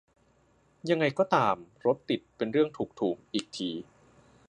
[0.89, 1.55] ยังไงก็ตาม
[1.85, 3.69] "รถติดเป็นเรื่องถูก-ถูก" อีกที